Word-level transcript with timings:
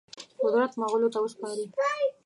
قدرت 0.43 0.71
مغولو 0.81 1.11
ته 1.13 1.19
وسپاري. 1.23 1.65